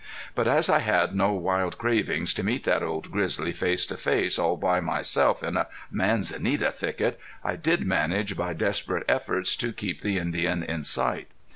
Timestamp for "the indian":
10.01-10.63